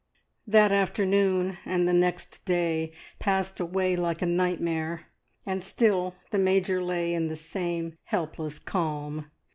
[0.47, 5.05] That afternoon and the next day passed away like a nightmare,
[5.45, 9.29] and still the Major lay in the same helpless calm.